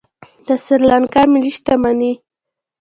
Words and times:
د 0.47 0.49
سریلانکا 0.65 1.21
ملي 1.31 1.51
شتمني 1.57 2.13